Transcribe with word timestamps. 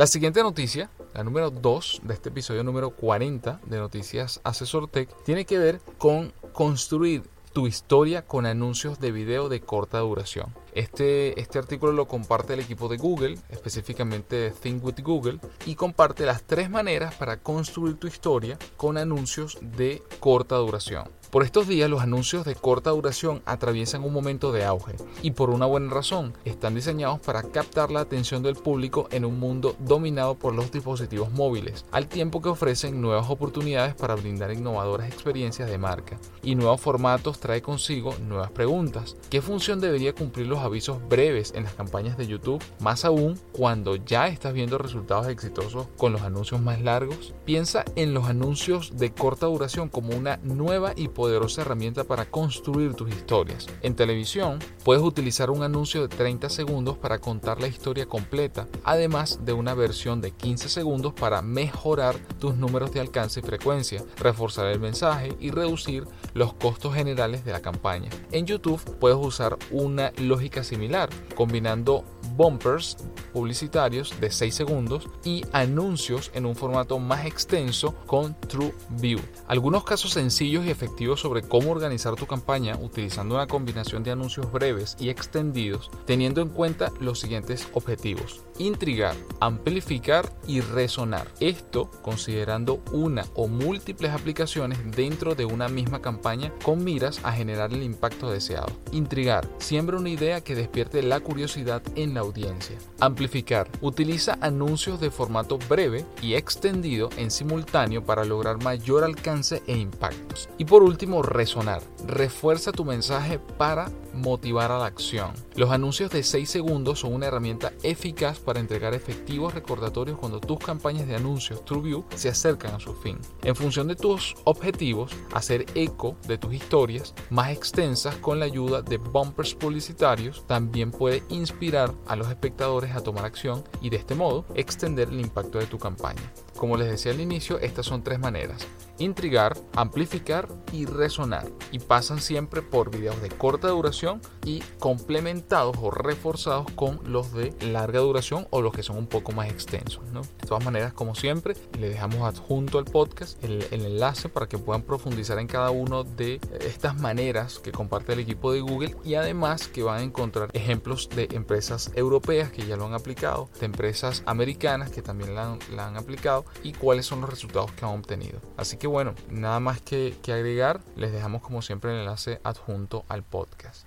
La 0.00 0.06
siguiente 0.06 0.42
noticia, 0.42 0.88
la 1.12 1.22
número 1.24 1.50
2 1.50 2.00
de 2.04 2.14
este 2.14 2.30
episodio 2.30 2.64
número 2.64 2.88
40 2.88 3.60
de 3.66 3.76
Noticias 3.76 4.40
Asesor 4.44 4.88
Tech, 4.88 5.10
tiene 5.24 5.44
que 5.44 5.58
ver 5.58 5.78
con 5.98 6.32
construir 6.54 7.24
tu 7.52 7.66
historia 7.66 8.26
con 8.26 8.46
anuncios 8.46 8.98
de 8.98 9.12
video 9.12 9.50
de 9.50 9.60
corta 9.60 9.98
duración. 9.98 10.54
Este, 10.74 11.38
este 11.40 11.58
artículo 11.58 11.92
lo 11.92 12.08
comparte 12.08 12.54
el 12.54 12.60
equipo 12.60 12.88
de 12.88 12.96
Google, 12.96 13.38
específicamente 13.48 14.52
Think 14.62 14.84
with 14.84 15.00
Google, 15.02 15.40
y 15.66 15.74
comparte 15.74 16.26
las 16.26 16.42
tres 16.42 16.70
maneras 16.70 17.14
para 17.14 17.38
construir 17.38 17.96
tu 17.96 18.06
historia 18.06 18.58
con 18.76 18.98
anuncios 18.98 19.58
de 19.60 20.02
corta 20.20 20.56
duración. 20.56 21.08
Por 21.30 21.44
estos 21.44 21.68
días 21.68 21.88
los 21.88 22.02
anuncios 22.02 22.44
de 22.44 22.56
corta 22.56 22.90
duración 22.90 23.40
atraviesan 23.46 24.02
un 24.02 24.12
momento 24.12 24.50
de 24.50 24.64
auge 24.64 24.96
y 25.22 25.30
por 25.30 25.50
una 25.50 25.64
buena 25.64 25.88
razón 25.88 26.34
están 26.44 26.74
diseñados 26.74 27.20
para 27.20 27.44
captar 27.44 27.92
la 27.92 28.00
atención 28.00 28.42
del 28.42 28.56
público 28.56 29.06
en 29.12 29.24
un 29.24 29.38
mundo 29.38 29.76
dominado 29.78 30.34
por 30.34 30.56
los 30.56 30.72
dispositivos 30.72 31.30
móviles, 31.30 31.84
al 31.92 32.08
tiempo 32.08 32.42
que 32.42 32.48
ofrecen 32.48 33.00
nuevas 33.00 33.30
oportunidades 33.30 33.94
para 33.94 34.16
brindar 34.16 34.52
innovadoras 34.52 35.06
experiencias 35.06 35.70
de 35.70 35.78
marca. 35.78 36.18
Y 36.42 36.56
nuevos 36.56 36.80
formatos 36.80 37.38
trae 37.38 37.62
consigo 37.62 38.12
nuevas 38.26 38.50
preguntas. 38.50 39.16
¿Qué 39.30 39.40
función 39.40 39.80
debería 39.80 40.12
cumplir 40.12 40.48
los 40.48 40.59
avisos 40.60 40.98
breves 41.08 41.52
en 41.54 41.64
las 41.64 41.74
campañas 41.74 42.16
de 42.16 42.26
YouTube? 42.26 42.62
Más 42.80 43.04
aún 43.04 43.38
cuando 43.52 43.96
ya 43.96 44.28
estás 44.28 44.52
viendo 44.52 44.78
resultados 44.78 45.26
exitosos 45.28 45.86
con 45.96 46.12
los 46.12 46.22
anuncios 46.22 46.60
más 46.60 46.80
largos. 46.80 47.34
Piensa 47.44 47.84
en 47.96 48.14
los 48.14 48.26
anuncios 48.26 48.96
de 48.96 49.12
corta 49.12 49.46
duración 49.46 49.88
como 49.88 50.16
una 50.16 50.38
nueva 50.42 50.92
y 50.96 51.08
poderosa 51.08 51.62
herramienta 51.62 52.04
para 52.04 52.26
construir 52.26 52.94
tus 52.94 53.10
historias. 53.10 53.66
En 53.82 53.94
televisión, 53.94 54.58
puedes 54.84 55.02
utilizar 55.02 55.50
un 55.50 55.62
anuncio 55.62 56.02
de 56.02 56.08
30 56.08 56.50
segundos 56.50 56.96
para 56.98 57.18
contar 57.18 57.60
la 57.60 57.68
historia 57.68 58.06
completa, 58.06 58.66
además 58.84 59.40
de 59.44 59.52
una 59.52 59.74
versión 59.74 60.20
de 60.20 60.32
15 60.32 60.68
segundos 60.68 61.12
para 61.14 61.42
mejorar 61.42 62.16
tus 62.38 62.56
números 62.56 62.92
de 62.92 63.00
alcance 63.00 63.40
y 63.40 63.42
frecuencia, 63.42 64.02
reforzar 64.18 64.66
el 64.66 64.80
mensaje 64.80 65.36
y 65.40 65.50
reducir 65.50 66.04
los 66.34 66.54
costos 66.54 66.94
generales 66.94 67.44
de 67.44 67.52
la 67.52 67.60
campaña. 67.60 68.10
En 68.32 68.46
YouTube 68.46 68.80
puedes 68.98 69.18
usar 69.18 69.56
una 69.70 70.12
lógica 70.18 70.49
similar, 70.62 71.08
combinando 71.34 72.04
bumpers 72.36 72.96
publicitarios 73.32 74.18
de 74.20 74.30
6 74.30 74.54
segundos 74.54 75.08
y 75.24 75.44
anuncios 75.52 76.30
en 76.34 76.46
un 76.46 76.56
formato 76.56 76.98
más 76.98 77.26
extenso 77.26 77.94
con 78.06 78.34
True 78.40 78.74
View. 79.00 79.20
Algunos 79.46 79.84
casos 79.84 80.12
sencillos 80.12 80.64
y 80.64 80.70
efectivos 80.70 81.20
sobre 81.20 81.42
cómo 81.42 81.70
organizar 81.70 82.16
tu 82.16 82.26
campaña 82.26 82.76
utilizando 82.76 83.36
una 83.36 83.46
combinación 83.46 84.02
de 84.02 84.10
anuncios 84.10 84.50
breves 84.50 84.96
y 84.98 85.08
extendidos 85.08 85.90
teniendo 86.06 86.40
en 86.40 86.48
cuenta 86.48 86.92
los 87.00 87.20
siguientes 87.20 87.68
objetivos. 87.72 88.40
Intrigar, 88.60 89.16
amplificar 89.40 90.30
y 90.46 90.60
resonar. 90.60 91.26
Esto 91.40 91.90
considerando 92.02 92.82
una 92.92 93.24
o 93.34 93.48
múltiples 93.48 94.12
aplicaciones 94.12 94.78
dentro 94.94 95.34
de 95.34 95.46
una 95.46 95.70
misma 95.70 96.02
campaña 96.02 96.52
con 96.62 96.84
miras 96.84 97.24
a 97.24 97.32
generar 97.32 97.72
el 97.72 97.82
impacto 97.82 98.30
deseado. 98.30 98.70
Intrigar, 98.92 99.48
siembra 99.60 99.96
una 99.96 100.10
idea 100.10 100.42
que 100.42 100.54
despierte 100.54 101.02
la 101.02 101.20
curiosidad 101.20 101.80
en 101.96 102.12
la 102.12 102.20
audiencia. 102.20 102.76
Amplificar. 103.00 103.66
Utiliza 103.80 104.36
anuncios 104.42 105.00
de 105.00 105.10
formato 105.10 105.56
breve 105.66 106.04
y 106.20 106.34
extendido 106.34 107.08
en 107.16 107.30
simultáneo 107.30 108.04
para 108.04 108.26
lograr 108.26 108.62
mayor 108.62 109.04
alcance 109.04 109.62
e 109.68 109.78
impactos. 109.78 110.50
Y 110.58 110.66
por 110.66 110.82
último, 110.82 111.22
resonar. 111.22 111.80
Refuerza 112.06 112.72
tu 112.72 112.84
mensaje 112.84 113.38
para 113.38 113.90
motivar 114.12 114.70
a 114.70 114.78
la 114.78 114.86
acción. 114.86 115.32
Los 115.54 115.70
anuncios 115.70 116.10
de 116.10 116.22
6 116.22 116.50
segundos 116.50 117.00
son 117.00 117.14
una 117.14 117.26
herramienta 117.26 117.72
eficaz 117.82 118.38
para 118.38 118.49
entregar 118.58 118.94
efectivos 118.94 119.54
recordatorios 119.54 120.18
cuando 120.18 120.40
tus 120.40 120.58
campañas 120.58 121.06
de 121.06 121.16
anuncios 121.16 121.64
TrueView 121.64 122.04
se 122.14 122.28
acercan 122.28 122.74
a 122.74 122.80
su 122.80 122.94
fin. 122.94 123.18
En 123.42 123.54
función 123.54 123.88
de 123.88 123.96
tus 123.96 124.34
objetivos, 124.44 125.12
hacer 125.32 125.66
eco 125.74 126.16
de 126.26 126.38
tus 126.38 126.54
historias 126.54 127.14
más 127.30 127.50
extensas 127.50 128.16
con 128.16 128.38
la 128.38 128.46
ayuda 128.46 128.82
de 128.82 128.96
bumpers 128.98 129.54
publicitarios 129.54 130.44
también 130.46 130.90
puede 130.90 131.22
inspirar 131.28 131.92
a 132.06 132.16
los 132.16 132.28
espectadores 132.28 132.94
a 132.94 133.02
tomar 133.02 133.24
acción 133.24 133.62
y 133.80 133.90
de 133.90 133.96
este 133.96 134.14
modo 134.14 134.44
extender 134.54 135.08
el 135.08 135.20
impacto 135.20 135.58
de 135.58 135.66
tu 135.66 135.78
campaña. 135.78 136.22
Como 136.60 136.76
les 136.76 136.90
decía 136.90 137.12
al 137.12 137.22
inicio, 137.22 137.58
estas 137.58 137.86
son 137.86 138.02
tres 138.04 138.18
maneras. 138.18 138.66
Intrigar, 138.98 139.56
amplificar 139.74 140.46
y 140.74 140.84
resonar. 140.84 141.50
Y 141.72 141.78
pasan 141.78 142.20
siempre 142.20 142.60
por 142.60 142.90
videos 142.90 143.22
de 143.22 143.30
corta 143.30 143.68
duración 143.68 144.20
y 144.44 144.60
complementados 144.78 145.78
o 145.80 145.90
reforzados 145.90 146.70
con 146.72 147.00
los 147.10 147.32
de 147.32 147.54
larga 147.62 148.00
duración 148.00 148.46
o 148.50 148.60
los 148.60 148.74
que 148.74 148.82
son 148.82 148.98
un 148.98 149.06
poco 149.06 149.32
más 149.32 149.48
extensos. 149.48 150.02
De 150.12 150.46
todas 150.46 150.62
maneras, 150.62 150.92
como 150.92 151.14
siempre, 151.14 151.54
les 151.78 151.92
dejamos 151.92 152.28
adjunto 152.28 152.78
al 152.78 152.84
podcast 152.84 153.42
el, 153.42 153.66
enlace 153.70 154.28
para 154.28 154.46
que 154.46 154.58
puedan 154.58 154.82
profundizar 154.82 155.38
en 155.38 155.46
cada 155.46 155.70
uno 155.70 156.04
de 156.04 156.40
estas 156.60 157.00
maneras 157.00 157.58
que 157.58 157.72
comparte 157.72 158.12
el 158.12 158.18
equipo 158.18 158.52
de 158.52 158.60
Google 158.60 158.96
y 159.02 159.14
además 159.14 159.66
que 159.66 159.82
van 159.82 160.00
a 160.00 160.02
encontrar 160.02 160.50
ejemplos 160.52 161.08
de 161.08 161.26
empresas 161.32 161.90
europeas 161.94 162.52
que 162.52 162.66
ya 162.66 162.76
lo 162.76 162.84
han 162.84 162.92
aplicado, 162.92 163.48
de 163.60 163.64
empresas 163.64 164.22
americanas 164.26 164.90
que 164.90 165.00
también 165.00 165.34
la 165.34 165.86
han 165.86 165.96
aplicado 165.96 166.44
y 166.62 166.72
cuáles 166.72 167.06
son 167.06 167.20
los 167.20 167.30
resultados 167.30 167.72
que 167.72 167.84
han 167.84 167.92
obtenido. 167.92 168.40
Así 168.56 168.76
que 168.76 168.86
bueno, 168.86 169.14
nada 169.28 169.60
más 169.60 169.80
que, 169.80 170.16
que 170.22 170.32
agregar, 170.32 170.80
les 170.96 171.12
dejamos 171.12 171.42
como 171.42 171.62
siempre 171.62 171.92
el 171.92 172.00
enlace 172.00 172.40
adjunto 172.44 173.04
al 173.08 173.22
podcast. 173.22 173.78